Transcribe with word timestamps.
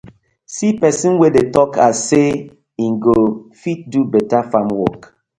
See 0.53 0.71
pesin 0.79 1.13
wey 1.19 1.31
dey 1.35 1.47
tok 1.55 1.71
as 1.87 1.95
say 2.09 2.27
im 2.85 2.93
go 3.05 3.17
fit 3.61 3.79
do 3.91 3.99
betta 4.13 4.39
farm 4.51 4.69
wok. 4.79 4.99